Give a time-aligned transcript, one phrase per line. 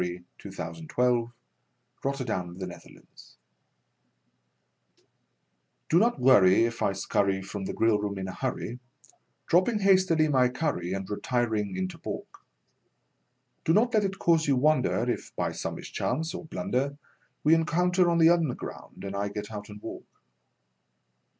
[0.39, 1.31] CUPID'S DARTS (Which are
[2.05, 3.09] a growing menace to the public)
[5.89, 8.79] Do not worry if I scurry from the grill room in a hurry,
[9.45, 12.39] Dropping hastily my curry and re tiring into balk;
[13.63, 16.97] Do not let it cause you wonder if, by some mischance or blunder,
[17.43, 20.07] We encounter on the Underground and I get out and walk.